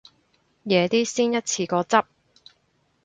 [0.65, 2.05] 夜啲先一次過執